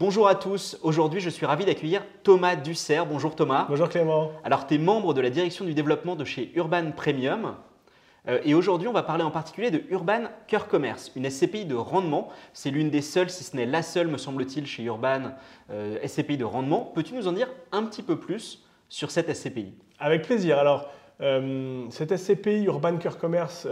Bonjour 0.00 0.28
à 0.28 0.36
tous, 0.36 0.78
aujourd'hui 0.84 1.18
je 1.18 1.28
suis 1.28 1.44
ravi 1.44 1.64
d'accueillir 1.64 2.04
Thomas 2.22 2.54
Dussert. 2.54 3.04
Bonjour 3.04 3.34
Thomas. 3.34 3.66
Bonjour 3.68 3.88
Clément. 3.88 4.30
Alors 4.44 4.68
tu 4.68 4.74
es 4.74 4.78
membre 4.78 5.12
de 5.12 5.20
la 5.20 5.28
direction 5.28 5.64
du 5.64 5.74
développement 5.74 6.14
de 6.14 6.24
chez 6.24 6.52
Urban 6.54 6.92
Premium. 6.92 7.56
Euh, 8.28 8.38
et 8.44 8.54
aujourd'hui 8.54 8.86
on 8.86 8.92
va 8.92 9.02
parler 9.02 9.24
en 9.24 9.32
particulier 9.32 9.72
de 9.72 9.82
Urban 9.90 10.26
Cœur 10.46 10.68
Commerce, 10.68 11.10
une 11.16 11.28
SCPI 11.28 11.64
de 11.64 11.74
rendement. 11.74 12.28
C'est 12.52 12.70
l'une 12.70 12.90
des 12.90 13.02
seules, 13.02 13.28
si 13.28 13.42
ce 13.42 13.56
n'est 13.56 13.66
la 13.66 13.82
seule 13.82 14.06
me 14.06 14.18
semble-t-il, 14.18 14.68
chez 14.68 14.84
Urban 14.84 15.32
euh, 15.72 15.98
SCPI 16.06 16.36
de 16.36 16.44
rendement. 16.44 16.92
Peux-tu 16.94 17.14
nous 17.14 17.26
en 17.26 17.32
dire 17.32 17.48
un 17.72 17.82
petit 17.82 18.04
peu 18.04 18.20
plus 18.20 18.64
sur 18.88 19.10
cette 19.10 19.34
SCPI 19.34 19.74
Avec 19.98 20.22
plaisir. 20.22 20.60
Alors 20.60 20.88
euh, 21.22 21.86
cette 21.90 22.16
SCPI 22.16 22.66
Urban 22.66 22.98
Cœur 22.98 23.18
Commerce 23.18 23.66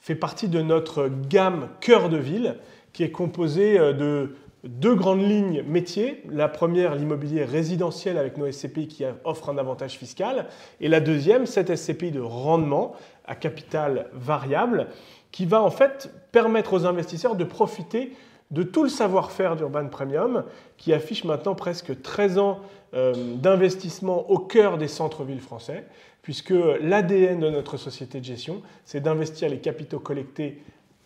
fait 0.00 0.16
partie 0.16 0.48
de 0.48 0.62
notre 0.62 1.08
gamme 1.28 1.68
Cœur 1.80 2.08
de 2.08 2.16
Ville 2.16 2.56
qui 2.92 3.04
est 3.04 3.12
composée 3.12 3.78
de 3.78 4.34
deux 4.64 4.94
grandes 4.94 5.22
lignes 5.22 5.62
métiers. 5.62 6.22
La 6.30 6.48
première, 6.48 6.94
l'immobilier 6.94 7.44
résidentiel 7.44 8.18
avec 8.18 8.36
nos 8.36 8.50
SCPI 8.50 8.88
qui 8.88 9.04
offrent 9.24 9.48
un 9.48 9.58
avantage 9.58 9.96
fiscal. 9.96 10.46
Et 10.80 10.88
la 10.88 11.00
deuxième, 11.00 11.46
cette 11.46 11.74
SCPI 11.74 12.10
de 12.10 12.20
rendement 12.20 12.94
à 13.26 13.34
capital 13.34 14.08
variable 14.12 14.88
qui 15.32 15.46
va 15.46 15.62
en 15.62 15.70
fait 15.70 16.10
permettre 16.32 16.72
aux 16.74 16.86
investisseurs 16.86 17.36
de 17.36 17.44
profiter 17.44 18.12
de 18.50 18.64
tout 18.64 18.82
le 18.82 18.88
savoir-faire 18.88 19.54
d'Urban 19.54 19.86
Premium 19.88 20.44
qui 20.76 20.92
affiche 20.92 21.24
maintenant 21.24 21.54
presque 21.54 22.02
13 22.02 22.38
ans 22.38 22.60
euh, 22.94 23.14
d'investissement 23.36 24.28
au 24.28 24.38
cœur 24.38 24.76
des 24.76 24.88
centres-villes 24.88 25.40
français 25.40 25.84
puisque 26.22 26.54
l'ADN 26.80 27.40
de 27.40 27.48
notre 27.48 27.76
société 27.76 28.20
de 28.20 28.24
gestion, 28.24 28.62
c'est 28.84 29.00
d'investir 29.00 29.48
les 29.48 29.58
capitaux 29.58 30.00
collectés 30.00 30.58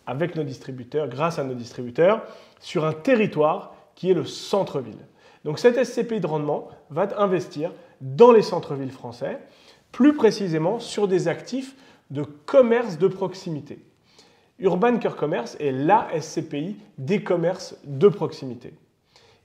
avec 0.07 0.37
nos 0.37 0.45
distributeurs, 0.45 1.09
grâce 1.09 1.39
à 1.39 1.45
nos 1.45 1.55
distributeurs, 1.55 2.23
sur 2.61 2.85
un 2.85 2.93
territoire 2.93 3.75
qui 3.95 4.11
est 4.11 4.15
le 4.15 4.25
centre-ville. 4.25 5.07
Donc 5.45 5.59
cette 5.59 5.83
SCPI 5.83 6.21
de 6.21 6.27
rendement 6.27 6.69
va 6.91 7.09
investir 7.19 7.73
dans 8.01 8.33
les 8.33 8.43
centres-villes 8.43 8.91
français, 8.91 9.39
plus 9.93 10.15
précisément 10.15 10.81
sur 10.81 11.07
des 11.07 11.29
actifs 11.29 11.77
de 12.11 12.23
commerce 12.23 12.99
de 12.99 13.09
proximité. 13.09 13.79
Urban 14.59 14.99
Cœur 14.99 15.17
Commerce 15.17 15.57
est 15.61 15.73
la 15.73 16.09
SCPI 16.21 16.77
des 16.99 17.23
commerces 17.23 17.77
de 17.85 18.09
proximité. 18.09 18.75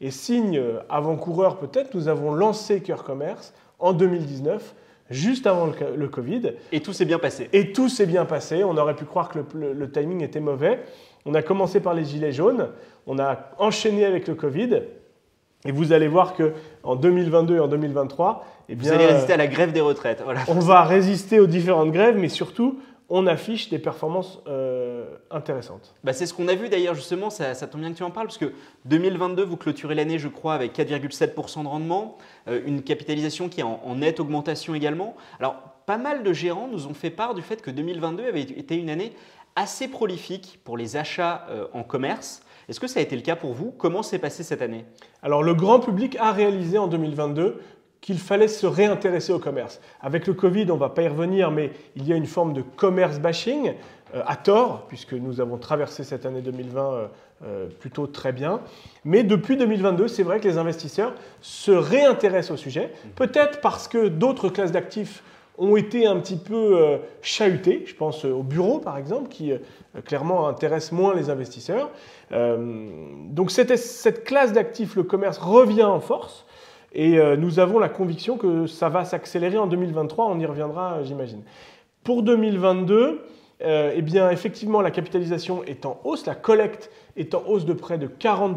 Et 0.02 0.12
signe 0.12 0.62
avant-coureur 0.89 1.58
peut-être, 1.58 1.94
nous 1.95 2.08
avons 2.08 2.31
lancé 2.34 2.81
Cœur 2.81 3.03
Commerce 3.03 3.53
en 3.80 3.94
2019 3.94 4.75
juste 5.10 5.48
avant 5.48 5.72
le, 5.96 6.08
Covid. 6.08 6.54
Et 6.72 6.82
tout 6.82 6.94
s'est 6.94 7.06
bien 7.06 7.20
passé. 7.20 7.50
Et 7.54 7.72
tout 7.72 7.90
s'est 7.90 8.06
bien 8.06 8.26
passé. 8.26 8.64
On 8.64 8.78
aurait 8.78 8.96
pu 8.96 9.06
croire 9.06 9.30
que 9.30 9.40
le, 9.56 9.92
timing 9.92 10.24
était 10.24 10.40
mauvais. 10.40 10.80
On 11.26 11.34
a 11.34 11.42
commencé 11.42 11.80
par 11.80 11.94
les 11.94 12.06
gilets 12.06 12.32
jaunes, 12.32 12.70
on 13.06 13.20
a 13.20 13.52
enchaîné 13.58 14.06
avec 14.06 14.28
le 14.28 14.36
Covid. 14.36 14.82
Et 15.66 15.72
vous 15.74 15.92
allez 15.92 16.08
voir 16.08 16.36
que 16.36 16.54
en 16.84 16.96
2022 16.96 17.58
et 17.58 17.60
en 17.60 17.68
2023, 17.68 18.46
eh 18.70 18.76
bien, 18.76 18.92
vous 18.92 18.96
allez 18.96 19.06
résister 19.08 19.34
à 19.34 19.38
la 19.38 19.48
grève 19.48 19.74
des 19.74 19.82
retraites. 19.82 20.24
On 20.48 20.60
va 20.60 20.84
résister 20.84 21.40
aux 21.42 21.48
différentes 21.48 21.92
grèves, 21.92 22.18
mais 22.18 22.30
surtout, 22.30 22.80
on 23.10 23.26
affiche 23.28 23.70
des 23.70 23.80
performances 23.80 24.40
euh, 24.48 25.06
intéressantes. 25.32 25.96
Bah, 26.04 26.14
c'est 26.14 26.26
ce 26.26 26.34
qu'on 26.34 26.48
a 26.48 26.56
vu 26.56 26.70
d'ailleurs 26.70 26.94
justement, 26.94 27.30
ça, 27.30 27.56
tombe 27.68 27.82
bien 27.82 27.92
que 27.92 27.98
tu 27.98 28.04
en 28.04 28.12
parles, 28.12 28.28
parce 28.28 28.38
que 28.38 28.54
2022, 28.86 29.44
vous 29.44 29.58
clôturez 29.58 29.96
l'année, 29.96 30.20
je 30.20 30.28
crois, 30.28 30.54
avec 30.54 30.78
4,7% 30.78 31.64
de 31.64 31.68
rendement, 31.68 32.18
euh, 32.48 32.62
une 32.66 32.84
capitalisation 32.84 33.50
qui 33.50 33.62
est 33.62 33.64
en, 33.64 33.96
nette 33.96 34.20
augmentation 34.20 34.76
également. 34.76 35.16
Alors, 35.40 35.56
pas 35.86 35.98
mal 35.98 36.24
de 36.24 36.34
gérants 36.34 36.68
nous 36.72 36.88
ont 36.88 36.94
fait 36.94 37.10
part 37.10 37.34
du 37.34 37.42
fait 37.42 37.62
que 37.62 37.72
2022 37.72 38.28
avait 38.28 38.42
été 38.42 38.76
une 38.76 38.90
année 38.90 39.14
assez 39.56 39.88
prolifique 39.88 40.60
pour 40.64 40.78
les 40.78 40.96
achats 40.96 41.48
euh, 41.50 41.66
en 41.74 41.84
commerce. 41.84 42.44
Est-ce 42.70 42.80
que 42.80 42.88
ça 42.88 43.00
a 43.00 43.04
été 43.04 43.16
le 43.16 43.24
cas 43.24 43.36
pour 43.36 43.54
vous? 43.54 43.72
Comment 43.72 44.04
s'est 44.04 44.20
passé 44.20 44.44
cette 44.44 44.62
année? 44.62 44.86
Alors, 45.24 45.42
le 45.42 45.56
grand 45.56 45.80
public 45.80 46.16
a 46.18 46.32
réalisé 46.32 46.78
en 46.78 46.88
2022 46.88 47.60
qu'il 48.02 48.19
fallait 48.19 48.47
se 48.47 48.66
réintéresser 48.66 49.34
au 49.34 49.40
commerce. 49.40 49.81
Avec 50.01 50.25
le 50.28 50.34
Covid, 50.34 50.72
on 50.72 50.75
ne 50.75 50.79
va 50.79 50.90
pas 50.90 51.01
y 51.01 51.07
revenir, 51.07 51.51
mais 51.51 51.72
il 51.96 52.07
y 52.07 52.13
a 52.13 52.16
une 52.16 52.25
forme 52.25 52.53
de 52.53 52.62
commerce 52.62 53.19
bashing, 53.19 53.74
euh, 54.16 54.24
à 54.25 54.35
tort, 54.35 54.85
puisque 54.88 55.13
nous 55.13 55.40
avons 55.40 55.57
traversé 55.57 56.03
cette 56.03 56.25
année 56.25 56.41
2020 56.41 56.94
euh, 56.94 57.07
euh, 57.44 57.68
plutôt 57.68 58.07
très 58.07 58.31
bien. 58.31 58.62
Mais 59.06 59.24
depuis 59.24 59.56
2022, 59.56 60.07
c'est 60.07 60.24
vrai 60.24 60.40
que 60.40 60.47
les 60.47 60.57
investisseurs 60.57 61.13
se 61.41 61.72
réintéressent 61.72 62.51
au 62.51 62.57
sujet, 62.57 62.91
peut-être 63.16 63.62
parce 63.62 63.88
que 63.88 64.07
d'autres 64.07 64.50
classes 64.50 64.72
d'actifs 64.72 65.24
ont 65.59 65.75
été 65.75 66.07
un 66.07 66.16
petit 66.16 66.38
peu 66.38 67.00
chahutées. 67.22 67.84
Je 67.85 67.94
pense 67.94 68.24
au 68.24 68.44
bureau, 68.44 68.79
par 68.79 68.97
exemple, 68.97 69.28
qui 69.28 69.51
clairement 70.06 70.47
intéresse 70.47 70.94
moins 70.94 71.13
les 71.13 71.29
investisseurs. 71.29 71.91
donc 72.31 73.51
cette 73.51 74.24
classe 74.24 74.53
d'actifs, 74.53 74.95
le 74.95 75.03
commerce, 75.03 75.38
revient 75.38 75.84
en 75.84 76.00
force. 76.00 76.45
Et 76.94 77.19
euh, 77.19 77.35
nous 77.35 77.59
avons 77.59 77.79
la 77.79 77.89
conviction 77.89 78.38
que 78.38 78.67
ça 78.67 78.89
va 78.89 79.05
s'accélérer 79.05 79.57
en 79.57 79.67
2023, 79.67 80.25
on 80.27 80.39
y 80.39 80.45
reviendra, 80.45 81.03
j'imagine. 81.03 81.41
Pour 82.03 82.23
2022, 82.23 83.22
euh, 83.61 83.94
eh 83.95 84.01
bien, 84.01 84.29
effectivement, 84.31 84.81
la 84.81 84.91
capitalisation 84.91 85.63
est 85.66 85.85
en 85.85 86.00
hausse, 86.03 86.25
la 86.25 86.35
collecte 86.35 86.89
est 87.16 87.35
en 87.35 87.44
hausse 87.45 87.66
de 87.66 87.73
près 87.73 87.97
de 87.97 88.07
40% 88.07 88.55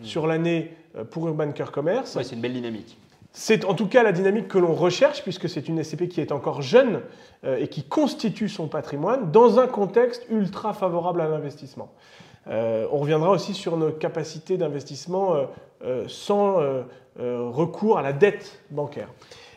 hmm. 0.00 0.04
sur 0.04 0.26
l'année 0.26 0.72
euh, 0.96 1.04
pour 1.04 1.28
Urban 1.28 1.52
Care 1.52 1.72
Commerce. 1.72 2.14
Oui, 2.16 2.24
c'est 2.24 2.36
une 2.36 2.40
belle 2.40 2.54
dynamique. 2.54 2.96
C'est 3.32 3.64
en 3.64 3.74
tout 3.74 3.86
cas 3.86 4.02
la 4.02 4.12
dynamique 4.12 4.48
que 4.48 4.58
l'on 4.58 4.74
recherche, 4.74 5.22
puisque 5.22 5.48
c'est 5.48 5.66
une 5.66 5.82
SCP 5.82 6.08
qui 6.08 6.20
est 6.20 6.32
encore 6.32 6.60
jeune 6.60 7.00
et 7.44 7.66
qui 7.68 7.82
constitue 7.82 8.50
son 8.50 8.68
patrimoine 8.68 9.32
dans 9.32 9.58
un 9.58 9.66
contexte 9.66 10.26
ultra 10.28 10.74
favorable 10.74 11.22
à 11.22 11.28
l'investissement. 11.28 11.90
On 12.46 12.98
reviendra 12.98 13.30
aussi 13.30 13.54
sur 13.54 13.76
nos 13.76 13.90
capacités 13.90 14.56
d'investissement 14.56 15.46
sans 16.08 16.60
euh, 17.20 17.50
recours 17.50 17.98
à 17.98 18.02
la 18.02 18.14
dette 18.14 18.58
bancaire. 18.70 19.08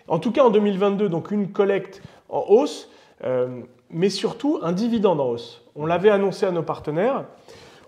En 0.09 0.19
tout 0.19 0.33
cas, 0.33 0.43
en 0.43 0.49
2022, 0.49 1.07
donc 1.07 1.31
une 1.31 1.53
collecte 1.53 2.01
en 2.27 2.43
hausse, 2.49 2.89
euh, 3.23 3.61
mais 3.89 4.09
surtout 4.09 4.59
un 4.61 4.73
dividende 4.73 5.21
en 5.21 5.29
hausse. 5.29 5.63
On 5.73 5.85
l'avait 5.85 6.09
annoncé 6.09 6.45
à 6.45 6.51
nos 6.51 6.63
partenaires. 6.63 7.23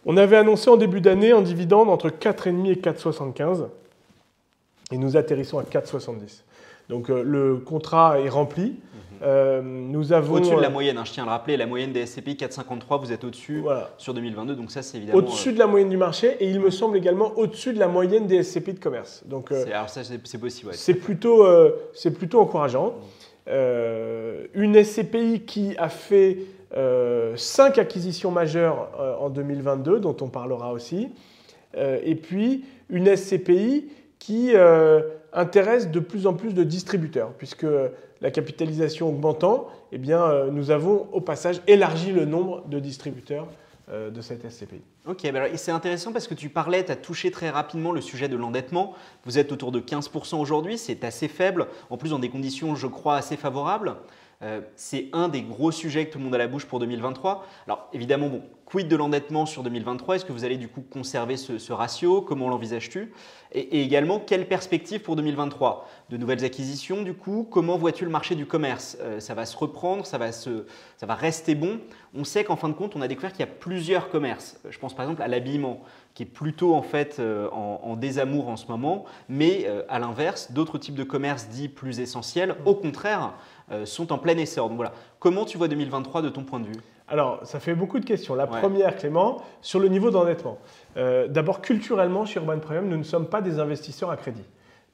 On 0.06 0.16
avait 0.16 0.38
annoncé 0.38 0.70
en 0.70 0.78
début 0.78 1.02
d'année 1.02 1.34
un 1.34 1.42
dividende 1.42 1.90
entre 1.90 2.10
4,5 2.10 2.72
et 2.72 2.76
4,75 2.76 3.68
et 4.94 4.98
nous 4.98 5.18
atterrissons 5.18 5.60
à 5.60 5.64
4,70. 5.64 6.44
Donc 6.90 7.10
euh, 7.10 7.24
le 7.24 7.58
contrat 7.58 8.20
est 8.20 8.30
rempli. 8.30 8.76
Euh, 9.24 9.62
nous 9.64 10.14
avons 10.14 10.36
au-dessus 10.36 10.56
de 10.56 10.62
la 10.62 10.68
euh, 10.68 10.72
moyenne. 10.72 10.98
Hein, 10.98 11.04
je 11.04 11.12
tiens 11.12 11.24
à 11.24 11.26
le 11.26 11.32
rappeler, 11.32 11.58
la 11.58 11.66
moyenne 11.66 11.92
des 11.92 12.06
SCPI 12.06 12.36
4,53, 12.36 13.00
vous 13.00 13.12
êtes 13.12 13.24
au-dessus 13.24 13.64
sur 13.98 14.14
2022. 14.14 14.56
Donc 14.56 14.70
ça, 14.70 14.84
c'est 14.84 14.98
évidemment 14.98 15.18
au-dessus 15.18 15.54
de 15.54 15.60
la 15.60 15.66
moyenne 15.66 15.90
du 15.90 15.98
marché 15.98 16.38
et 16.40 16.50
il 16.50 16.60
me 16.60 16.70
semble 16.70 16.98
également 16.98 17.32
au-dessus 17.36 17.74
de 17.74 17.80
la 17.80 17.88
moyenne 17.88 18.28
des 18.28 18.44
SCPI 18.44 18.74
de 18.74 18.80
commerce. 18.80 19.24
Donc 19.26 19.52
alors 19.52 19.90
ça, 19.90 20.02
c'est 20.04 20.38
possible. 20.38 20.72
C'est 20.74 20.94
plutôt 20.94 21.46
c'est 21.94 22.12
plutôt 22.12 22.40
encourageant. 22.40 22.94
une 23.48 24.84
SCPI 24.84 25.42
qui 25.42 25.76
a 25.78 25.90
fait 25.90 26.38
5 27.36 27.80
acquisitions 27.80 28.30
majeures 28.30 28.90
en 29.20 29.30
2022, 29.30 30.00
dont 30.00 30.16
on 30.22 30.28
parlera 30.28 30.74
aussi, 30.74 31.10
et 31.76 32.16
puis 32.16 32.66
une 32.90 33.16
SCPI 33.16 33.88
qui 34.20 34.54
intéresse 35.34 35.90
de 35.90 36.00
plus 36.00 36.28
en 36.28 36.34
plus 36.34 36.54
de 36.54 36.64
distributeurs, 36.64 37.34
puisque 37.34 37.66
la 38.22 38.32
capitalisation 38.32 39.10
augmentant, 39.10 39.68
eh 39.92 39.98
bien, 39.98 40.22
euh, 40.22 40.50
nous 40.52 40.72
avons 40.72 41.08
au 41.12 41.22
passage 41.22 41.62
élargi 41.68 42.12
le 42.12 42.26
nombre 42.26 42.68
de 42.68 42.80
distributeurs 42.80 43.48
euh, 43.90 44.10
de 44.10 44.22
cette 44.22 44.50
SCPI. 44.50 44.82
Ok, 45.06 45.32
bah 45.32 45.44
c'est 45.56 45.72
intéressant 45.72 46.12
parce 46.12 46.28
que 46.28 46.34
tu 46.34 46.50
parlais, 46.50 46.84
tu 46.84 46.92
as 46.92 46.96
touché 46.96 47.32
très 47.32 47.50
rapidement 47.50 47.92
le 47.92 48.02
sujet 48.02 48.28
de 48.28 48.36
l'endettement. 48.36 48.94
Vous 49.24 49.40
êtes 49.40 49.52
autour 49.52 49.72
de 49.72 49.80
15% 49.80 50.36
aujourd'hui, 50.36 50.78
c'est 50.78 51.04
assez 51.04 51.28
faible, 51.28 51.68
en 51.90 51.98
plus 51.98 52.10
dans 52.10 52.20
des 52.20 52.30
conditions, 52.30 52.76
je 52.76 52.88
crois, 52.88 53.16
assez 53.16 53.38
favorables. 53.38 53.96
Euh, 54.44 54.62
c'est 54.76 55.08
un 55.14 55.30
des 55.30 55.42
gros 55.42 55.72
sujets 55.72 56.06
que 56.06 56.12
tout 56.12 56.20
le 56.20 56.24
monde 56.24 56.36
a 56.36 56.38
la 56.38 56.48
bouche 56.48 56.66
pour 56.66 56.80
2023. 56.80 57.46
Alors 57.66 57.90
évidemment, 57.92 58.28
bon, 58.30 58.44
quid 58.66 58.88
de 58.88 58.96
l'endettement 58.96 59.48
sur 59.48 59.64
2023 59.64 60.18
Est-ce 60.18 60.26
que 60.26 60.32
vous 60.32 60.46
allez 60.46 60.58
du 60.58 60.68
coup 60.68 60.82
conserver 60.82 61.38
ce, 61.38 61.74
ratio? 61.74 62.22
Comment 62.22 62.48
l'envisages-tu? 62.48 63.14
Et, 63.52 63.82
également, 63.82 64.20
quelle 64.20 64.48
perspective 64.48 65.02
pour 65.02 65.16
2023 65.16 65.90
De 66.12 66.18
nouvelles 66.18 66.46
acquisitions 66.46 67.02
du 67.02 67.16
coup? 67.16 67.48
Comment 67.50 67.78
vois-tu 67.78 68.04
le 68.06 68.12
marché 68.12 68.36
du 68.36 68.46
commerce? 68.46 68.98
Euh, 69.02 69.20
Ça 69.20 69.34
va 69.34 69.46
se 69.46 69.58
reprendre 69.58 70.06
ça 70.06 70.20
va, 70.20 70.32
se, 70.32 70.66
ça 70.98 71.08
va 71.08 71.16
rester 71.16 71.56
bon? 71.56 71.80
On 72.14 72.24
sait 72.24 72.44
qu'en 72.44 72.58
fin 72.58 72.70
de 72.70 72.74
compte, 72.74 72.96
on 72.96 73.02
a 73.02 73.08
découvert 73.08 73.32
qu'il 73.32 73.40
y 73.40 73.50
a 73.50 73.52
plusieurs 73.52 74.10
commerces. 74.10 74.60
Je 74.70 74.78
pense 74.78 74.96
par 74.96 75.06
exemple 75.06 75.24
à 75.24 75.28
l'habillement 75.28 75.82
qui 76.18 76.24
est 76.24 76.26
plutôt 76.26 76.74
en 76.74 76.82
fait 76.82 77.18
euh, 77.20 77.48
en, 77.52 77.96
désamour 77.96 78.48
en 78.48 78.56
ce 78.56 78.66
moment, 78.66 79.06
mais 79.30 79.68
à 79.88 80.00
l'inverse, 80.00 80.52
d'autres 80.52 80.80
types 80.80 80.96
de 80.96 81.04
commerces 81.04 81.48
dits 81.50 81.70
plus 81.70 82.00
essentiels, 82.00 82.56
au 82.66 82.74
contraire, 82.74 83.34
euh, 83.70 83.86
sont 83.86 84.14
en 84.14 84.18
plein 84.18 84.38
essor. 84.38 84.70
Donc 84.70 84.78
voilà, 84.78 84.94
comment 85.20 85.44
tu 85.44 85.58
vois 85.58 85.68
2023 85.68 86.22
de 86.22 86.30
ton 86.30 86.46
point 86.46 86.62
de 86.62 86.68
vue? 86.68 86.82
Alors, 87.10 87.42
ça 87.44 87.60
fait 87.60 87.76
beaucoup 87.76 88.00
de 88.00 88.06
questions. 88.06 88.34
La 88.34 88.48
première, 88.48 88.96
Clément, 88.96 89.42
sur 89.62 89.80
le 89.80 89.90
niveau 89.90 90.10
d'endettement. 90.10 90.58
Euh, 90.96 91.28
d'abord, 91.28 91.62
culturellement, 91.62 92.26
chez 92.26 92.40
Urban 92.40 92.60
Premium, 92.60 92.88
nous 92.88 92.96
ne 92.96 93.04
sommes 93.04 93.28
pas 93.28 93.42
des 93.42 93.60
investisseurs 93.60 94.10
à 94.10 94.16
crédit. 94.16 94.46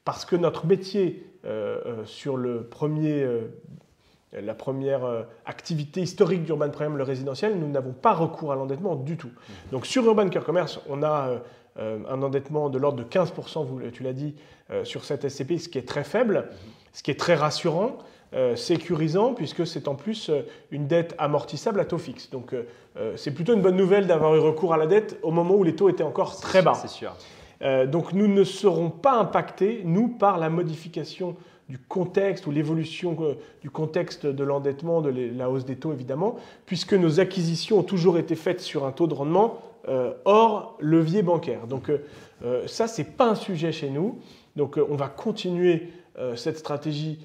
Parce 0.06 0.26
que 0.26 0.36
notre 0.36 0.66
métier 0.66 1.24
euh, 1.46 2.04
sur 2.06 2.36
le 2.36 2.64
premier 2.64 3.24
la 4.42 4.54
première 4.54 5.26
activité 5.46 6.02
historique 6.02 6.44
d'Urban 6.44 6.70
Premium, 6.70 6.98
le 6.98 7.04
résidentiel, 7.04 7.58
nous 7.58 7.68
n'avons 7.68 7.94
pas 7.94 8.14
recours 8.14 8.52
à 8.52 8.56
l'endettement 8.56 8.96
du 8.96 9.18
tout. 9.18 9.32
Donc 9.72 9.86
sur 9.86 10.06
Urban 10.06 10.30
Care 10.30 10.44
Commerce, 10.44 10.80
on 10.90 11.04
a 11.04 11.42
un 11.78 12.22
endettement 12.22 12.70
de 12.70 12.78
l'ordre 12.78 12.98
de 12.98 13.04
15%, 13.04 13.66
vous, 13.66 13.82
tu 13.92 14.04
l'as 14.04 14.14
dit, 14.14 14.36
sur 14.84 15.04
cette 15.06 15.28
SCP, 15.28 15.60
ce 15.60 15.70
qui 15.70 15.78
est 15.78 15.88
très 15.88 16.04
faible, 16.04 16.50
ce 16.94 17.04
qui 17.04 17.12
est 17.12 17.20
très 17.20 17.36
rassurant. 17.36 17.98
Euh, 18.36 18.56
sécurisant 18.56 19.36
puisque 19.36 19.68
c'est 19.68 19.88
en 19.88 19.94
plus 19.94 20.30
euh, 20.30 20.42
une 20.72 20.88
dette 20.88 21.14
amortissable 21.20 21.80
à 21.80 21.86
taux 21.86 22.00
fixe. 22.00 22.32
Donc 22.32 22.54
euh, 22.54 23.14
c'est 23.16 23.30
plutôt 23.30 23.54
une 23.54 23.62
bonne 23.62 23.76
nouvelle 23.76 24.08
d'avoir 24.08 24.34
eu 24.34 24.40
recours 24.40 24.74
à 24.74 24.78
la 24.78 24.88
dette 24.88 25.20
au 25.22 25.30
moment 25.30 25.54
où 25.54 25.64
les 25.64 25.76
taux 25.76 25.88
étaient 25.88 26.02
encore 26.02 26.36
très 26.40 26.64
bas. 26.64 26.74
C'est 26.74 26.90
sûr. 26.90 27.16
donc 27.88 28.12
nous 28.14 28.28
ne 28.28 28.44
serons 28.44 28.90
pas 28.90 29.14
impactés, 29.20 29.82
nous, 29.86 30.08
par 30.08 30.40
la 30.40 30.50
modification 30.50 31.36
du 31.70 31.78
contexte 31.78 32.46
ou 32.48 32.52
l'évolution 32.52 33.16
du 33.62 33.70
contexte 33.70 34.26
de 34.26 34.44
l'endettement, 34.44 35.02
de 35.02 35.10
la 35.10 35.50
hausse 35.50 35.66
des 35.66 35.76
taux 35.76 35.94
évidemment, 35.94 36.36
puisque 36.66 36.94
nos 36.94 37.20
acquisitions 37.20 37.80
ont 37.80 37.84
toujours 37.84 38.18
été 38.18 38.36
faites 38.36 38.60
sur 38.60 38.86
un 38.86 38.92
taux 38.92 39.08
de 39.08 39.14
rendement 39.14 39.60
hors 40.26 40.78
levier 40.80 41.24
bancaire. 41.24 41.68
Donc 41.68 41.92
ça, 42.68 42.88
ce 42.88 43.02
n'est 43.02 43.08
pas 43.08 43.30
un 43.30 43.36
sujet 43.36 43.72
chez 43.72 43.90
nous. 43.90 44.20
Donc 44.56 44.78
on 44.78 44.96
va 44.96 45.08
continuer 45.08 45.90
cette 46.36 46.58
stratégie 46.58 47.20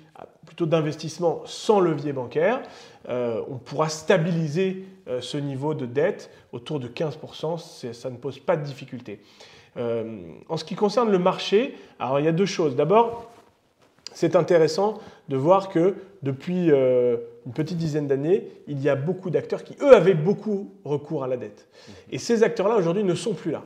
plutôt 0.48 0.66
d'investissement 0.66 1.42
sans 1.44 1.78
levier 1.78 2.14
bancaire, 2.14 2.62
euh, 3.08 3.42
on 3.48 3.58
pourra 3.58 3.90
stabiliser 3.90 4.84
euh, 5.08 5.20
ce 5.20 5.36
niveau 5.36 5.74
de 5.74 5.84
dette 5.84 6.30
autour 6.52 6.80
de 6.80 6.88
15%, 6.88 7.92
ça 7.92 8.10
ne 8.10 8.16
pose 8.16 8.38
pas 8.38 8.56
de 8.56 8.64
difficulté. 8.64 9.20
Euh, 9.76 10.22
en 10.48 10.56
ce 10.56 10.64
qui 10.64 10.74
concerne 10.74 11.10
le 11.10 11.18
marché, 11.18 11.76
alors 12.00 12.18
il 12.18 12.24
y 12.24 12.28
a 12.28 12.32
deux 12.32 12.46
choses. 12.46 12.76
D'abord, 12.76 13.30
c'est 14.18 14.34
intéressant 14.34 14.98
de 15.28 15.36
voir 15.36 15.68
que 15.68 15.94
depuis 16.24 16.70
une 16.70 17.52
petite 17.54 17.78
dizaine 17.78 18.08
d'années, 18.08 18.48
il 18.66 18.82
y 18.82 18.88
a 18.88 18.96
beaucoup 18.96 19.30
d'acteurs 19.30 19.62
qui, 19.62 19.76
eux, 19.80 19.94
avaient 19.94 20.14
beaucoup 20.14 20.72
recours 20.84 21.22
à 21.22 21.28
la 21.28 21.36
dette. 21.36 21.68
Et 22.10 22.18
ces 22.18 22.42
acteurs-là, 22.42 22.74
aujourd'hui, 22.74 23.04
ne 23.04 23.14
sont 23.14 23.32
plus 23.34 23.52
là. 23.52 23.62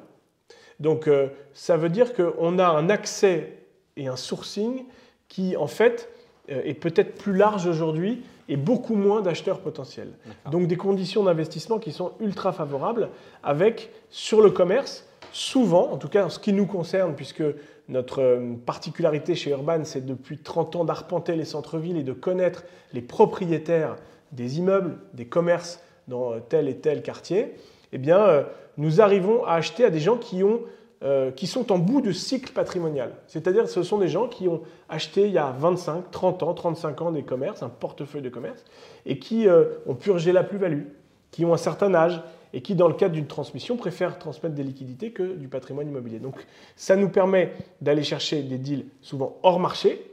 Donc, 0.78 1.08
ça 1.54 1.78
veut 1.78 1.88
dire 1.88 2.12
qu'on 2.12 2.58
a 2.58 2.66
un 2.66 2.90
accès 2.90 3.62
et 3.96 4.08
un 4.08 4.16
sourcing 4.16 4.84
qui, 5.26 5.56
en 5.56 5.66
fait, 5.66 6.10
euh, 6.50 6.60
est 6.64 6.75
peut-être 6.75 7.14
plus 7.14 7.34
large 7.34 7.66
aujourd'hui 7.66 8.22
et 8.52 8.56
beaucoup 8.56 8.94
moins 8.94 9.22
d'acheteurs 9.22 9.60
potentiels. 9.60 10.12
Donc 10.50 10.66
des 10.66 10.76
conditions 10.76 11.25
d'investissement 11.25 11.78
qui 11.78 11.90
sont 11.90 12.12
ultra 12.20 12.52
favorables 12.52 13.08
avec, 13.43 13.88
sur 14.10 14.43
le 14.43 14.50
commerce, 14.50 15.06
souvent, 15.32 15.90
en 15.90 15.96
tout 15.96 16.08
cas 16.08 16.26
en 16.26 16.28
ce 16.28 16.38
qui 16.38 16.52
nous 16.52 16.66
concerne, 16.66 17.14
puisque 17.14 17.43
notre 17.88 18.20
euh, 18.20 18.52
particularité 18.66 19.34
chez 19.34 19.52
Urban, 19.52 19.84
c'est 19.84 20.04
depuis 20.04 20.37
30 20.37 20.76
ans 20.76 20.84
d'arpenter 20.84 21.34
les 21.34 21.46
centres-villes 21.46 21.96
et 21.96 22.02
de 22.02 22.12
connaître 22.12 22.64
les 22.93 23.00
propriétaires 23.00 23.96
des 24.32 24.58
immeubles, 24.58 24.99
des 25.14 25.25
commerces 25.25 25.81
dans 26.06 26.38
tel 26.38 26.69
et 26.69 26.76
tel 26.76 27.02
quartier, 27.02 27.54
eh 27.93 27.99
bien, 27.99 28.44
nous 28.76 29.00
arrivons 29.00 29.46
à 29.46 29.54
acheter 29.54 29.87
à 29.87 29.90
des 29.90 30.00
gens 30.00 30.19
qui 30.19 30.43
ont 30.43 30.60
euh, 31.04 31.32
qui 31.32 31.49
sont 31.49 31.72
en 31.72 31.78
bout 31.78 32.00
de 32.00 32.12
cycle 32.12 32.52
patrimonial. 32.52 33.12
C'est-à-dire 33.26 33.69
ce 33.69 33.82
sont 33.82 33.99
des 33.99 34.06
gens 34.06 34.28
qui 34.28 34.46
ont 34.46 34.62
acheté 34.88 35.26
il 35.26 35.32
y 35.32 35.38
a 35.38 35.50
25, 35.50 36.12
30 36.12 36.44
ans, 36.44 36.54
35 36.54 37.02
ans 37.02 37.10
des 37.10 37.25
commerces, 37.25 37.64
un 37.64 37.69
portefeuille 37.69 38.22
de 38.22 38.28
commerce, 38.28 38.64
et 39.04 39.19
qui 39.19 39.49
euh, 39.49 39.64
ont 39.88 39.96
purgé 39.96 40.31
la 40.31 40.44
plus-value, 40.44 40.84
qui 41.32 41.44
ont 41.44 41.52
un 41.52 41.56
certain 41.58 41.93
âge, 41.93 42.22
et 42.52 42.62
qui, 42.62 42.76
dans 42.76 42.87
le 42.87 42.94
cadre 42.94 43.14
d'une 43.14 43.26
transmission, 43.26 43.76
préfèrent 43.76 44.16
transmettre 44.16 44.54
des 44.54 44.62
liquidités 44.62 45.10
que 45.10 45.34
du 45.34 45.49
patrimoine 45.49 45.88
immobilier. 45.88 46.20
Donc 46.20 46.37
ça 46.76 46.94
nous 46.94 47.08
permet 47.08 47.52
d'aller 47.81 48.04
chercher 48.04 48.44
des 48.44 48.58
deals 48.58 48.87
souvent 49.00 49.38
hors 49.43 49.58
marché, 49.58 50.08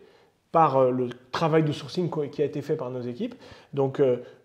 par 0.52 0.78
euh, 0.78 0.90
le 0.90 1.10
travail 1.32 1.62
de 1.62 1.72
sourcing 1.72 2.10
qui 2.32 2.42
a 2.42 2.46
été 2.46 2.64
fait 2.64 2.76
par 2.76 2.90
nos 2.90 3.02
équipes. 3.02 3.36
Donc 3.76 4.02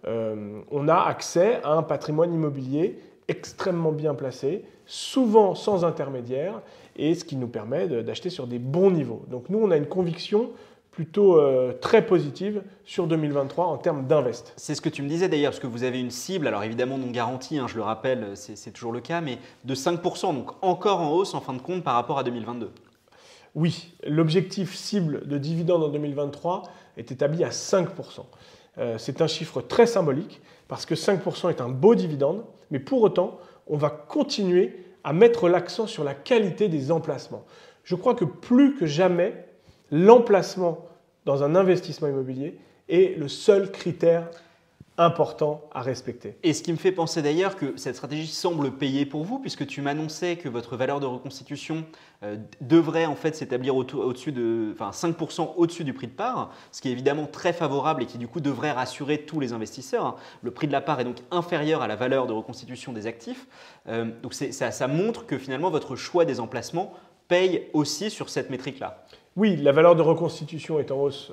on 0.07 0.89
a 0.89 0.97
accès 0.97 1.63
à 1.63 1.73
un 1.73 1.83
patrimoine 1.83 2.35
immobilier 2.35 2.99
extrêmement 3.29 3.93
bien 3.93 4.15
placé, 4.15 4.67
souvent 4.87 5.55
sans 5.55 5.85
intermédiaire, 5.85 6.61
et 6.97 7.15
ce 7.15 7.25
qui 7.25 7.37
nous 7.37 7.49
permet 7.49 7.87
d'acheter 7.87 8.31
sur 8.31 8.47
des 8.47 8.59
bons 8.59 8.91
niveaux. 8.91 9.23
Donc 9.29 9.49
nous, 9.49 9.59
on 9.59 9.71
a 9.71 9.77
une 9.77 9.87
conviction 9.87 10.51
plutôt 10.95 11.41
euh, 11.41 11.73
très 11.73 12.07
positive 12.07 12.63
sur 12.85 13.09
2023 13.09 13.67
en 13.67 13.77
termes 13.79 14.07
d'invest. 14.07 14.53
C'est 14.57 14.77
ce 14.77 14.81
que 14.81 14.89
tu 14.89 15.03
me 15.03 15.09
disais 15.09 15.29
d'ailleurs, 15.29 15.51
parce 15.51 15.61
que 15.61 15.67
vous 15.67 15.83
avez 15.83 15.99
une 15.99 16.13
cible, 16.13 16.47
alors 16.47 16.63
évidemment 16.63 16.99
non 16.99 17.11
garantie, 17.11 17.59
hein, 17.59 17.67
je 17.69 17.75
le 17.75 17.83
rappelle, 17.83 18.29
c'est 18.35 18.71
toujours 18.71 18.93
le 18.93 19.01
cas, 19.01 19.21
mais 19.21 19.39
de 19.65 19.75
5%, 19.75 20.35
donc 20.35 20.53
encore 20.63 21.01
en 21.01 21.11
hausse 21.11 21.35
en 21.35 21.41
fin 21.41 21.53
de 21.53 21.61
compte 21.61 21.83
par 21.83 21.95
rapport 21.95 22.19
à 22.19 22.23
2022. 22.23 22.71
Oui, 23.57 23.93
l'objectif 24.07 24.75
cible 24.75 25.27
de 25.27 25.37
dividende 25.37 25.83
en 25.83 25.89
2023 25.89 26.63
est 26.97 27.11
établi 27.11 27.43
à 27.43 27.51
5%. 27.51 27.89
Euh, 28.79 28.99
c'est 28.99 29.21
un 29.21 29.27
chiffre 29.27 29.61
très 29.61 29.87
symbolique 29.87 30.41
parce 30.69 30.87
que 30.87 30.95
5% 30.95 31.51
est 31.51 31.61
un 31.61 31.69
beau 31.69 31.95
dividende, 31.95 32.45
mais 32.71 32.79
pour 32.79 33.03
autant, 33.03 33.39
on 33.67 33.77
va 33.77 33.91
continuer 33.91 34.85
à 35.05 35.13
mettre 35.13 35.49
l'accent 35.49 35.87
sur 35.87 36.05
la 36.05 36.15
qualité 36.15 36.69
des 36.69 36.91
emplacements. 36.91 37.45
Je 37.83 37.95
crois 37.95 38.15
que 38.15 38.25
plus 38.25 38.75
que 38.75 38.87
jamais, 38.87 39.47
l'emplacement 39.91 40.87
dans 41.25 41.43
un 41.43 41.55
investissement 41.55 42.09
immobilier 42.09 42.59
est 42.89 43.19
le 43.19 43.29
seul 43.29 43.71
critère 43.71 44.31
important 44.97 45.69
à 45.73 45.83
respecter. 45.83 46.37
Et 46.45 46.53
ce 46.53 46.63
qui 46.63 46.71
me 46.71 46.77
fait 46.77 46.93
penser 46.93 47.21
d'ailleurs 47.21 47.57
que 47.57 47.77
cette 47.77 47.97
stratégie 47.97 48.29
semble 48.29 48.71
payer 48.71 49.07
pour 49.07 49.25
vous, 49.25 49.41
puisque 49.41 49.67
tu 49.67 49.83
m'annonçais 49.83 50.37
que 50.37 50.49
votre 50.49 50.77
valeur 50.77 51.01
de 51.01 51.07
reconstitution 51.07 51.85
euh, 52.23 52.37
devrait 52.61 53.07
en 53.07 53.17
fait 53.17 53.35
s'établir 53.35 53.75
au-dessus 53.75 54.31
de, 54.31 54.71
enfin 54.73 54.91
5% 54.91 55.55
au-dessus 55.57 55.83
du 55.83 55.95
prix 55.95 56.07
de 56.07 56.13
part, 56.13 56.53
ce 56.71 56.81
qui 56.81 56.89
est 56.89 56.93
évidemment 56.93 57.27
très 57.27 57.53
favorable 57.53 58.05
et 58.05 58.07
qui 58.07 58.19
du 58.19 58.29
coup 58.29 58.41
devrait 58.41 58.71
rassurer 58.71 59.23
tous 59.23 59.41
les 59.41 59.53
investisseurs. 59.53 60.17
Le 60.43 60.53
prix 60.53 60.69
de 60.69 60.73
la 60.73 60.81
part 60.81 61.01
est 61.01 61.05
donc 61.05 61.19
inférieur 61.33 61.83
à 61.83 61.89
la 61.89 61.97
valeur 61.97 62.29
de 62.29 62.33
reconstitution 62.33 62.93
des 62.93 63.09
actifs. 63.09 63.49
Euh, 63.89 64.13
donc 64.23 64.33
ça, 64.33 64.71
ça 64.71 64.87
montre 64.87 65.27
que 65.27 65.39
finalement 65.39 65.71
votre 65.71 65.97
choix 65.97 66.25
des 66.25 66.39
emplacements 66.39 66.93
paye 67.27 67.67
aussi 67.73 68.11
sur 68.11 68.29
cette 68.29 68.49
métrique-là. 68.49 69.05
Oui, 69.37 69.57
la 69.57 69.73
valeur 69.73 69.97
de 69.97 70.03
reconstitution 70.03 70.79
est 70.79 70.93
en 70.93 71.01
hausse. 71.01 71.33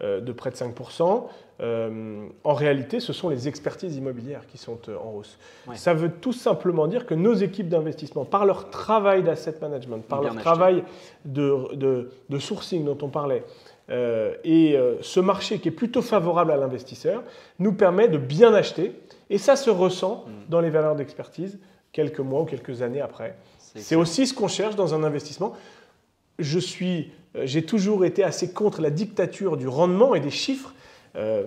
Euh, 0.00 0.20
de 0.20 0.30
près 0.30 0.50
de 0.50 0.54
5%. 0.54 1.26
Euh, 1.60 2.26
en 2.44 2.54
réalité, 2.54 3.00
ce 3.00 3.12
sont 3.12 3.28
les 3.28 3.48
expertises 3.48 3.96
immobilières 3.96 4.46
qui 4.46 4.58
sont 4.58 4.78
euh, 4.88 4.96
en 4.96 5.14
hausse. 5.14 5.38
Ça 5.74 5.92
veut 5.92 6.10
tout 6.10 6.32
simplement 6.32 6.86
dire 6.86 7.04
que 7.04 7.14
nos 7.14 7.34
équipes 7.34 7.68
d'investissement, 7.68 8.24
par 8.24 8.46
leur 8.46 8.70
travail 8.70 9.22
d'asset 9.22 9.56
management, 9.60 10.04
par 10.04 10.22
leur 10.22 10.36
travail 10.36 10.84
de, 11.24 12.10
sourcing 12.38 12.84
dont 12.84 12.98
on 13.02 13.08
parlait, 13.08 13.44
et 13.90 14.78
ce 15.00 15.18
marché 15.18 15.58
qui 15.58 15.68
est 15.68 15.72
plutôt 15.72 16.02
favorable 16.02 16.52
à 16.52 16.56
l'investisseur, 16.56 17.22
nous 17.58 17.72
permet 17.72 18.08
de 18.08 18.18
bien 18.18 18.54
acheter. 18.54 18.92
Et 19.30 19.38
ça 19.38 19.56
se 19.56 19.70
ressent 19.70 20.26
mm. 20.26 20.50
dans 20.50 20.60
les 20.60 20.70
valeurs 20.70 20.94
d'expertise 20.94 21.58
quelques 21.92 22.20
mois 22.20 22.42
ou 22.42 22.44
quelques 22.44 22.82
années 22.82 23.00
après. 23.00 23.36
C'est 23.58 23.96
aussi 23.96 24.26
ce 24.26 24.34
qu'on 24.34 24.48
cherche 24.48 24.76
dans 24.76 24.94
un 24.94 25.02
investissement. 25.04 25.54
Je 26.38 26.58
suis 26.58 27.10
euh, 27.36 27.42
j'ai 27.44 27.62
toujours 27.62 28.04
été 28.04 28.24
assez 28.24 28.52
contre 28.52 28.80
la 28.80 28.90
dictature 28.90 29.56
du 29.56 29.68
rendement 29.68 30.14
et 30.14 30.20
des 30.20 30.30
chiffres. 30.30 30.74
Euh, 31.16 31.44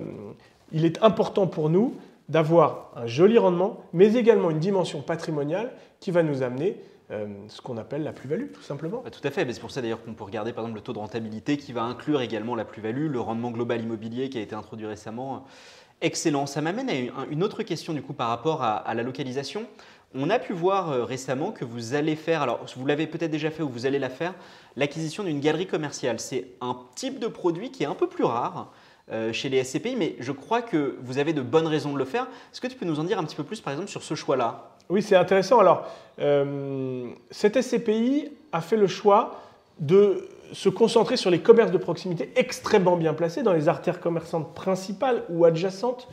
il 0.72 0.86
est 0.86 1.01
important 1.03 1.48
pour 1.48 1.70
nous 1.70 1.96
d'avoir 2.30 2.91
un 2.96 3.08
joli 3.08 3.38
rendement, 3.38 3.84
mais 3.94 4.15
également 4.15 4.51
une 4.51 4.60
dimension 4.60 5.01
patrimoniale 5.01 5.72
qui 6.00 6.12
va 6.12 6.24
nous 6.24 6.44
amener 6.44 6.77
euh, 7.12 7.27
ce 7.50 7.62
qu'on 7.62 7.77
appelle 7.77 8.03
la 8.03 8.13
plus-value, 8.13 8.51
tout 8.53 8.62
simplement. 8.62 9.01
Bah, 9.03 9.12
tout 9.12 9.25
à 9.27 9.32
fait, 9.32 9.46
c'est 9.51 9.60
pour 9.60 9.72
ça 9.72 9.82
d'ailleurs 9.82 10.03
qu'on 10.03 10.13
peut 10.13 10.24
regarder 10.24 10.53
par 10.53 10.63
exemple 10.63 10.77
le 10.77 10.84
taux 10.84 10.94
de 10.94 11.00
rentabilité 11.00 11.58
qui 11.58 11.74
va 11.74 11.84
inclure 11.84 12.22
également 12.22 12.56
la 12.56 12.63
plus-value, 12.63 13.12
le 13.12 13.20
rendement 13.20 13.51
global 13.51 13.82
immobilier 13.82 14.30
qui 14.30 14.38
a 14.38 14.41
été 14.41 14.56
introduit 14.56 14.86
récemment. 14.86 15.46
Excellent, 16.00 16.46
ça 16.46 16.62
m'amène 16.62 16.89
à 16.89 17.25
une 17.30 17.44
autre 17.44 17.63
question 17.63 17.94
du 17.94 18.01
coup 18.01 18.13
par 18.13 18.30
rapport 18.30 18.63
à 18.63 18.94
la 18.94 19.03
localisation. 19.03 19.68
On 20.13 20.30
a 20.30 20.39
pu 20.39 20.51
voir 20.51 20.91
euh, 20.91 21.06
récemment 21.06 21.51
que 21.51 21.63
vous 21.63 21.94
allez 21.94 22.18
faire, 22.18 22.41
alors 22.41 22.65
vous 22.75 22.86
l'avez 22.86 23.08
peut-être 23.08 23.32
déjà 23.32 23.50
fait 23.50 23.63
ou 23.63 23.70
vous 23.70 23.86
allez 23.86 24.00
la 24.00 24.10
faire, 24.10 24.34
l'acquisition 24.75 25.24
d'une 25.24 25.39
galerie 25.39 25.68
commerciale. 25.68 26.20
C'est 26.20 26.48
un 26.60 26.77
type 26.96 27.18
de 27.18 27.27
produit 27.27 27.72
qui 27.72 27.84
est 27.84 27.86
un 27.86 27.96
peu 27.96 28.08
plus 28.08 28.25
rare 28.25 28.74
chez 29.34 29.50
les 29.50 29.63
SCPI, 29.63 29.96
mais 29.98 30.15
je 30.20 30.31
crois 30.31 30.62
que 30.62 30.96
vous 31.01 31.17
avez 31.17 31.34
de 31.34 31.41
bonnes 31.41 31.67
raisons 31.67 31.91
de 31.91 31.98
le 31.98 32.05
faire. 32.05 32.27
Est-ce 32.51 32.62
que 32.62 32.67
tu 32.67 32.77
peux 32.77 32.86
nous 32.86 33.00
en 33.00 33.03
dire 33.03 33.20
un 33.20 33.24
petit 33.24 33.36
peu 33.36 33.43
plus, 33.43 33.60
par 33.60 33.74
exemple, 33.74 33.89
sur 33.89 34.03
ce 34.03 34.15
choix-là? 34.15 34.72
Oui, 34.89 35.01
c'est 35.01 35.17
intéressant. 35.17 35.60
Alors, 35.60 35.86
euh, 36.20 37.10
cette 37.29 37.62
SCPI 37.62 38.29
a 38.53 38.62
fait 38.62 38.77
le 38.77 38.88
choix 38.88 39.41
de 39.79 40.29
se 40.53 40.70
concentrer 40.70 41.17
sur 41.17 41.29
les 41.29 41.39
commerces 41.39 41.72
de 41.72 41.77
proximité 41.77 42.31
extrêmement 42.36 42.96
bien 42.96 43.13
placés 43.13 43.43
dans 43.43 43.53
les 43.53 43.67
artères 43.67 44.00
commerçantes 44.00 44.53
principales 44.53 45.24
ou 45.29 45.46
adjacentes 45.46 46.08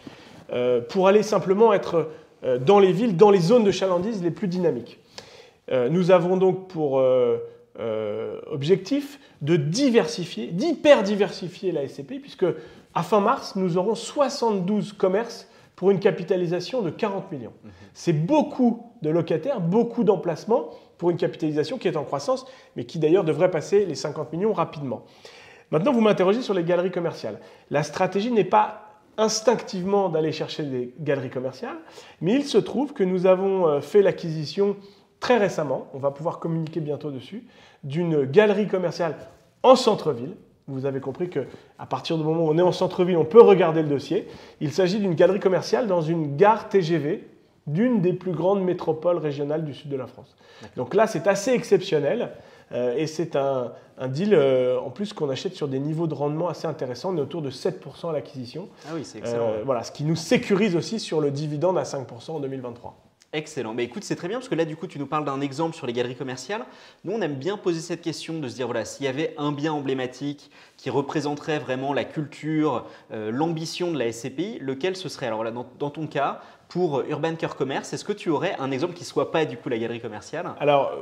pour 0.88 1.08
aller 1.08 1.22
simplement 1.22 1.72
être 1.74 2.08
euh, 2.44 2.58
dans 2.58 2.78
les 2.78 2.92
villes, 2.92 3.16
dans 3.16 3.30
les 3.30 3.40
zones 3.40 3.64
de 3.64 3.72
chalandise 3.72 4.22
les 4.22 4.30
plus 4.30 4.46
dynamiques. 4.46 5.00
Euh, 5.72 5.88
nous 5.88 6.12
avons 6.12 6.36
donc 6.36 6.68
pour 6.68 7.02
euh, 7.78 8.40
objectif 8.50 9.20
de 9.40 9.56
diversifier, 9.56 10.48
d'hyper-diversifier 10.48 11.72
la 11.72 11.86
SCP, 11.86 12.20
puisque 12.20 12.46
à 12.94 13.02
fin 13.02 13.20
mars, 13.20 13.54
nous 13.56 13.78
aurons 13.78 13.94
72 13.94 14.92
commerces 14.92 15.48
pour 15.76 15.92
une 15.92 16.00
capitalisation 16.00 16.82
de 16.82 16.90
40 16.90 17.30
millions. 17.30 17.52
Mhm. 17.62 17.70
C'est 17.94 18.12
beaucoup 18.12 18.82
de 19.02 19.10
locataires, 19.10 19.60
beaucoup 19.60 20.02
d'emplacements 20.02 20.70
pour 20.98 21.10
une 21.10 21.16
capitalisation 21.16 21.78
qui 21.78 21.86
est 21.86 21.96
en 21.96 22.02
croissance, 22.02 22.46
mais 22.74 22.84
qui 22.84 22.98
d'ailleurs 22.98 23.22
devrait 23.22 23.50
passer 23.50 23.86
les 23.86 23.94
50 23.94 24.32
millions 24.32 24.52
rapidement. 24.52 25.04
Maintenant, 25.70 25.92
vous 25.92 26.00
m'interrogez 26.00 26.42
sur 26.42 26.54
les 26.54 26.64
galeries 26.64 26.90
commerciales. 26.90 27.38
La 27.70 27.84
stratégie 27.84 28.32
n'est 28.32 28.42
pas 28.42 28.88
instinctivement 29.18 30.08
d'aller 30.08 30.32
chercher 30.32 30.62
des 30.62 30.94
galeries 31.00 31.30
commerciales, 31.30 31.76
mais 32.20 32.34
il 32.34 32.44
se 32.44 32.58
trouve 32.58 32.92
que 32.92 33.04
nous 33.04 33.26
avons 33.26 33.68
euh, 33.68 33.80
fait 33.80 34.00
l'acquisition 34.00 34.76
très 35.20 35.38
récemment, 35.38 35.86
on 35.94 35.98
va 35.98 36.10
pouvoir 36.10 36.38
communiquer 36.38 36.80
bientôt 36.80 37.10
dessus, 37.10 37.44
d'une 37.84 38.24
galerie 38.24 38.68
commerciale 38.68 39.16
en 39.62 39.76
centre-ville. 39.76 40.34
Vous 40.66 40.84
avez 40.84 41.00
compris 41.00 41.30
que 41.30 41.46
à 41.78 41.86
partir 41.86 42.18
du 42.18 42.24
moment 42.24 42.44
où 42.44 42.50
on 42.50 42.58
est 42.58 42.62
en 42.62 42.72
centre-ville, 42.72 43.16
on 43.16 43.24
peut 43.24 43.40
regarder 43.40 43.82
le 43.82 43.88
dossier. 43.88 44.28
Il 44.60 44.72
s'agit 44.72 44.98
d'une 44.98 45.14
galerie 45.14 45.40
commerciale 45.40 45.86
dans 45.86 46.02
une 46.02 46.36
gare 46.36 46.68
TGV 46.68 47.26
d'une 47.66 48.00
des 48.00 48.12
plus 48.12 48.32
grandes 48.32 48.62
métropoles 48.62 49.18
régionales 49.18 49.64
du 49.64 49.74
sud 49.74 49.90
de 49.90 49.96
la 49.96 50.06
France. 50.06 50.36
Donc 50.76 50.94
là, 50.94 51.06
c'est 51.06 51.26
assez 51.26 51.52
exceptionnel. 51.52 52.30
Euh, 52.72 52.96
et 52.96 53.06
c'est 53.06 53.34
un, 53.36 53.72
deal 54.08 54.34
euh, 54.34 54.78
en 54.78 54.90
plus 54.90 55.12
qu'on 55.12 55.30
achète 55.30 55.54
sur 55.54 55.68
des 55.68 55.78
niveaux 55.78 56.06
de 56.06 56.14
rendement 56.14 56.48
assez 56.48 56.66
intéressants. 56.66 57.14
On 57.14 57.16
est 57.16 57.20
autour 57.20 57.42
de 57.42 57.50
7% 57.50 58.10
à 58.10 58.12
l'acquisition. 58.12 58.68
Ah 58.86 58.92
oui, 58.94 59.04
c'est 59.04 59.18
excellent. 59.18 59.48
Euh, 59.48 59.62
voilà, 59.64 59.82
ce 59.84 59.92
qui 59.92 60.04
nous 60.04 60.16
sécurise 60.16 60.76
aussi 60.76 61.00
sur 61.00 61.20
le 61.20 61.30
dividende 61.30 61.78
à 61.78 61.84
5% 61.84 62.32
en 62.32 62.40
2023. 62.40 62.96
Excellent. 63.34 63.74
Mais 63.74 63.84
écoute, 63.84 64.04
c'est 64.04 64.16
très 64.16 64.26
bien 64.26 64.38
parce 64.38 64.48
que 64.48 64.54
là, 64.54 64.64
du 64.64 64.74
coup, 64.74 64.86
tu 64.86 64.98
nous 64.98 65.06
parles 65.06 65.26
d'un 65.26 65.42
exemple 65.42 65.76
sur 65.76 65.86
les 65.86 65.92
galeries 65.92 66.16
commerciales. 66.16 66.64
Nous, 67.04 67.12
on 67.12 67.20
aime 67.20 67.34
bien 67.34 67.58
poser 67.58 67.80
cette 67.80 68.00
question 68.00 68.38
de 68.38 68.48
se 68.48 68.54
dire 68.54 68.66
voilà, 68.66 68.86
s'il 68.86 69.04
y 69.04 69.08
avait 69.08 69.34
un 69.36 69.52
bien 69.52 69.74
emblématique 69.74 70.50
qui 70.78 70.88
représenterait 70.88 71.58
vraiment 71.58 71.92
la 71.92 72.04
culture, 72.04 72.86
l'ambition 73.10 73.92
de 73.92 73.98
la 73.98 74.10
SCPI, 74.10 74.60
lequel 74.60 74.96
ce 74.96 75.10
serait? 75.10 75.26
Alors 75.26 75.44
là, 75.44 75.50
dans, 75.50 75.90
ton 75.90 76.06
cas, 76.06 76.40
pour 76.68 77.02
Urban 77.02 77.34
Care 77.34 77.56
Commerce, 77.56 77.92
est-ce 77.92 78.04
que 78.04 78.14
tu 78.14 78.30
aurais 78.30 78.56
un 78.58 78.70
exemple 78.70 78.94
qui 78.94 79.02
ne 79.02 79.06
soit 79.08 79.30
pas 79.30 79.44
du 79.44 79.58
coup 79.58 79.68
la 79.68 79.76
galerie 79.76 80.00
commerciale? 80.00 80.50
Alors, 80.58 80.92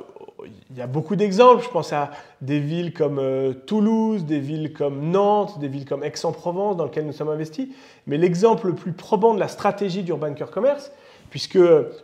il 0.70 0.76
y 0.76 0.80
a 0.80 0.88
beaucoup 0.88 1.14
d'exemples. 1.14 1.62
Je 1.62 1.68
pense 1.68 1.92
à 1.92 2.10
des 2.40 2.58
villes 2.58 2.92
comme 2.92 3.20
euh, 3.20 3.52
Toulouse, 3.52 4.24
des 4.24 4.40
villes 4.40 4.72
comme 4.72 5.10
Nantes, 5.10 5.60
des 5.60 5.68
villes 5.68 5.84
comme 5.84 6.02
Aix-en-Provence 6.02 6.76
dans 6.76 6.84
lesquelles 6.84 7.06
nous 7.06 7.12
sommes 7.12 7.28
investis. 7.28 7.68
Mais 8.06 8.16
l'exemple 8.16 8.68
le 8.68 8.74
plus 8.74 8.92
probant 8.92 9.32
de 9.32 9.40
la 9.40 9.48
stratégie 9.48 10.02
d'Urban 10.02 10.34
Care 10.34 10.50
Commerce, 10.50 10.90
puisque 11.30 11.58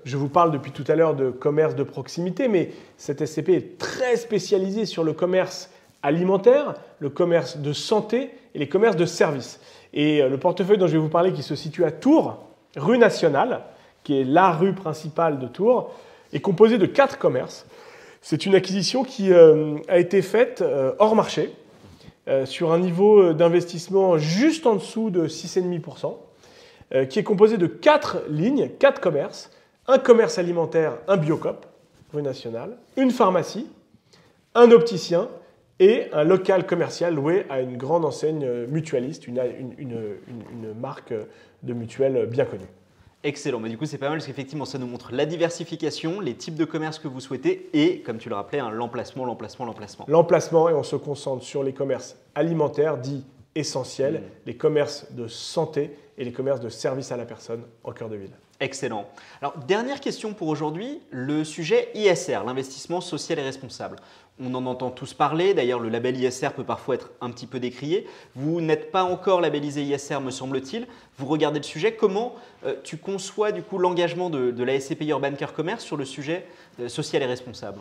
je 0.05 0.17
vous 0.17 0.29
parle 0.29 0.51
depuis 0.51 0.73
tout 0.73 0.85
à 0.89 0.95
l'heure 0.95 1.15
de 1.15 1.31
commerce 1.31 1.75
de 1.75 1.83
proximité, 1.83 2.49
mais 2.49 2.71
cette 2.97 3.25
SCP 3.25 3.51
est 3.51 3.79
très 3.79 4.17
spécialisée 4.17 4.87
sur 4.87 5.05
le 5.05 5.13
commerce 5.13 5.71
alimentaire, 6.03 6.75
le 6.99 7.11
commerce 7.11 7.59
de 7.59 7.73
santé 7.73 8.31
et 8.55 8.59
les 8.59 8.69
commerces 8.69 8.97
de 8.97 9.07
services. 9.07 9.61
Et 9.95 10.23
euh, 10.23 10.29
le 10.29 10.39
portefeuille 10.39 10.79
dont 10.79 10.87
je 10.87 10.93
vais 10.93 10.99
vous 10.99 11.09
parler, 11.09 11.33
qui 11.33 11.43
se 11.43 11.55
situe 11.55 11.85
à 11.85 11.91
Tours, 11.91 12.39
rue 12.77 12.99
Nationale, 12.99 13.63
qui 14.05 14.21
est 14.21 14.25
la 14.25 14.51
rue 14.51 14.75
principale 14.75 15.39
de 15.39 15.47
Tours, 15.47 15.93
est 16.33 16.41
composé 16.41 16.79
de 16.79 16.87
quatre 16.87 17.19
commerces 17.19 17.67
c'est 18.25 18.47
une 18.47 18.55
acquisition 18.55 19.03
qui 19.03 19.33
euh, 19.33 19.79
a 19.89 19.99
été 19.99 20.23
faite 20.23 20.63
euh, 20.63 20.93
hors 21.01 21.17
marché, 21.17 21.53
sur 22.45 22.71
un 22.73 22.79
niveau 22.79 23.33
d'investissement 23.33 24.17
juste 24.17 24.65
en 24.69 24.77
dessous 24.77 25.11
de 25.11 25.27
6,5%, 25.27 26.15
qui 27.09 27.19
est 27.19 27.23
composé 27.23 27.57
de 27.57 27.67
quatre 27.67 28.23
lignes, 28.29 28.71
quatre 28.79 29.01
commerces, 29.01 29.51
un 29.87 29.99
commerce 29.99 30.39
alimentaire, 30.39 30.99
un 31.09 31.17
biocop, 31.17 31.67
rue 32.13 32.23
nationale, 32.23 32.77
une 32.97 33.11
pharmacie, 33.11 33.67
un 34.55 34.71
opticien 34.71 35.29
et 35.81 36.09
un 36.13 36.25
local 36.25 36.67
commercial 36.67 37.15
loué 37.15 37.47
à 37.49 37.61
une 37.61 37.77
grande 37.77 38.05
enseigne 38.05 38.67
mutualiste, 38.67 39.27
une 39.27 39.41
marque 40.79 41.15
de 41.63 41.73
mutuelle 41.73 42.27
bien 42.27 42.45
connue. 42.45 42.69
Excellent, 43.25 43.61
mais 43.61 43.69
du 43.69 43.79
coup 43.79 43.87
c'est 43.87 43.99
pas 43.99 44.09
mal 44.09 44.19
parce 44.19 44.27
qu'effectivement 44.27 44.65
ça 44.65 44.79
nous 44.79 44.87
montre 44.87 45.13
la 45.13 45.27
diversification, 45.27 46.19
les 46.19 46.35
types 46.35 46.57
de 46.57 46.65
commerce 46.65 46.99
que 46.99 47.07
vous 47.07 47.21
souhaitez 47.21 47.71
et 47.73 48.01
comme 48.01 48.19
tu 48.19 48.29
le 48.29 48.35
rappelais, 48.35 48.61
l'emplacement, 48.73 49.25
l'emplacement, 49.25 49.65
l'emplacement. 49.65 50.07
L'emplacement 50.09 50.69
et 50.69 50.73
on 50.73 50.83
se 50.83 50.97
concentre 50.97 51.45
sur 51.45 51.63
les 51.63 51.73
commerces 51.73 52.17
alimentaires 52.35 52.99
dits 52.99 53.25
essentiels, 53.55 54.15
mm. 54.15 54.23
les 54.47 54.57
commerces 54.57 55.13
de 55.13 55.29
santé 55.29 55.97
et 56.19 56.25
les 56.25 56.33
commerces 56.33 56.61
de 56.61 56.69
service 56.69 57.13
à 57.13 57.17
la 57.17 57.25
personne 57.25 57.63
en 57.85 57.93
cœur 57.93 58.09
de 58.09 58.17
ville. 58.17 58.33
Excellent. 58.61 59.09
Alors 59.41 59.57
dernière 59.67 60.01
question 60.01 60.35
pour 60.35 60.49
aujourd'hui, 60.49 61.01
le 61.11 61.43
sujet 61.43 61.89
ISR, 61.95 62.45
l'investissement 62.47 63.01
social 63.01 63.39
et 63.39 63.43
responsable. 63.43 63.97
On 64.41 64.55
en 64.55 64.67
entend 64.67 64.91
tous 64.91 65.15
parler, 65.15 65.53
d'ailleurs 65.53 65.81
le 65.81 65.89
label 65.89 66.17
ISR 66.17 66.51
peut 66.55 66.65
parfois 66.65 66.95
être 66.95 67.11
un 67.21 67.31
petit 67.31 67.47
peu 67.47 67.59
décrié. 67.59 68.07
Vous 68.35 68.61
n'êtes 68.61 68.91
pas 68.91 69.03
encore 69.03 69.41
labellisé 69.41 69.83
ISR 69.83 70.21
me 70.21 70.31
semble-t-il. 70.31 70.87
Vous 71.19 71.27
regardez 71.27 71.59
le 71.59 71.65
sujet, 71.65 71.93
comment 71.93 72.35
euh, 72.65 72.75
tu 72.83 72.97
conçois 72.99 73.53
du 73.53 73.63
coup 73.63 73.79
l'engagement 73.79 74.31
de, 74.31 74.63
la 74.63 74.79
SCPI 74.79 75.11
Urban 75.11 75.33
Care 75.33 75.55
Commerce 75.55 75.85
sur 75.85 75.97
le 75.97 76.05
sujet 76.05 76.47
euh, 76.81 76.89
social 76.89 77.23
et 77.23 77.27
responsable? 77.27 77.81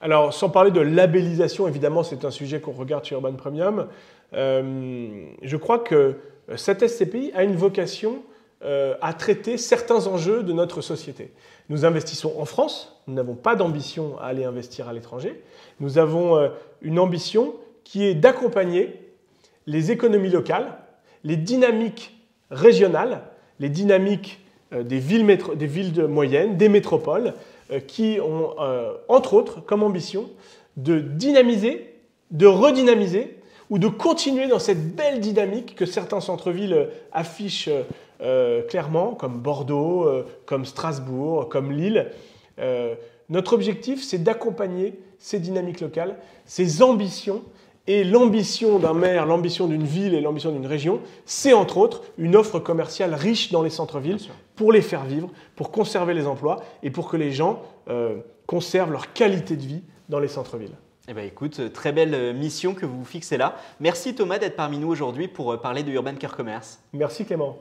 Alors, 0.00 0.34
sans 0.34 0.50
parler 0.50 0.70
de 0.70 0.80
labellisation, 0.80 1.68
évidemment, 1.68 2.02
c'est 2.02 2.24
un 2.24 2.30
sujet 2.30 2.60
qu'on 2.60 2.72
regarde 2.72 3.04
sur 3.04 3.16
Urban 3.16 3.34
Premium. 3.36 3.88
Euh, 4.34 5.26
je 5.42 5.56
crois 5.56 5.78
que 5.78 6.16
cette 6.56 6.86
SCPI 6.86 7.32
a 7.34 7.42
une 7.44 7.56
vocation 7.56 8.22
à 8.62 9.12
traiter 9.12 9.58
certains 9.58 10.06
enjeux 10.06 10.42
de 10.42 10.52
notre 10.54 10.80
société. 10.80 11.32
Nous 11.70 11.84
investissons 11.84 12.34
en 12.38 12.44
France, 12.44 12.94
nous 13.06 13.14
n'avons 13.14 13.34
pas 13.34 13.56
d'ambition 13.56 14.18
à 14.18 14.24
aller 14.24 14.44
investir 14.44 14.88
à 14.88 14.92
l'étranger. 14.92 15.42
Nous 15.80 15.98
avons 15.98 16.36
euh, 16.36 16.48
une 16.82 16.98
ambition 16.98 17.54
qui 17.84 18.04
est 18.04 18.14
d'accompagner 18.14 19.00
les 19.66 19.90
économies 19.90 20.30
locales, 20.30 20.76
les 21.22 21.36
dynamiques 21.36 22.18
régionales, 22.50 23.22
les 23.60 23.70
dynamiques 23.70 24.40
euh, 24.72 24.82
des 24.82 24.98
villes, 24.98 25.26
des 25.56 26.06
moyennes, 26.06 26.58
des 26.58 26.68
métropoles, 26.68 27.32
euh, 27.70 27.80
qui 27.80 28.18
ont, 28.20 28.54
entre 29.08 29.34
autres, 29.34 29.64
comme 29.64 29.82
ambition 29.82 30.28
de 30.76 30.98
dynamiser, 31.00 31.94
de 32.30 32.46
redynamiser 32.46 33.38
ou 33.74 33.78
de 33.80 33.88
continuer 33.88 34.46
dans 34.46 34.60
cette 34.60 34.94
belle 34.94 35.18
dynamique 35.18 35.74
que 35.74 35.84
certains 35.84 36.20
centres-villes 36.20 36.90
affichent 37.10 37.68
euh, 38.20 38.62
clairement, 38.62 39.16
comme 39.16 39.40
Bordeaux, 39.40 40.06
euh, 40.06 40.24
comme 40.46 40.64
Strasbourg, 40.64 41.48
comme 41.48 41.72
Lille. 41.72 42.12
Euh, 42.60 42.94
notre 43.30 43.52
objectif, 43.52 44.00
c'est 44.00 44.22
d'accompagner 44.22 45.00
ces 45.18 45.40
dynamiques 45.40 45.80
locales, 45.80 46.16
ces 46.46 46.84
ambitions. 46.84 47.42
Et 47.88 48.04
l'ambition 48.04 48.78
d'un 48.78 48.94
maire, 48.94 49.26
l'ambition 49.26 49.66
d'une 49.66 49.82
ville 49.82 50.14
et 50.14 50.20
l'ambition 50.20 50.52
d'une 50.52 50.68
région, 50.68 51.00
c'est 51.26 51.52
entre 51.52 51.78
autres 51.78 52.04
une 52.16 52.36
offre 52.36 52.60
commerciale 52.60 53.12
riche 53.12 53.50
dans 53.50 53.64
les 53.64 53.70
centres-villes 53.70 54.20
pour 54.54 54.70
les 54.70 54.82
faire 54.82 55.04
vivre, 55.04 55.30
pour 55.56 55.72
conserver 55.72 56.14
les 56.14 56.28
emplois 56.28 56.62
et 56.84 56.92
pour 56.92 57.08
que 57.08 57.16
les 57.16 57.32
gens 57.32 57.60
conservent 58.46 58.92
leur 58.92 59.12
qualité 59.12 59.56
de 59.56 59.62
vie 59.62 59.82
dans 60.08 60.20
les 60.20 60.28
centres-villes. 60.28 60.76
Eh 61.06 61.12
bien, 61.12 61.24
écoute, 61.24 61.72
très 61.72 61.92
belle 61.92 62.34
mission 62.34 62.74
que 62.74 62.86
vous 62.86 62.98
vous 62.98 63.04
fixez 63.04 63.36
là. 63.36 63.56
Merci 63.78 64.14
Thomas 64.14 64.38
d'être 64.38 64.56
parmi 64.56 64.78
nous 64.78 64.88
aujourd'hui 64.88 65.28
pour 65.28 65.60
parler 65.60 65.82
de 65.82 65.92
Urban 65.92 66.14
Care 66.14 66.34
Commerce. 66.34 66.80
Merci 66.94 67.26
Clément. 67.26 67.58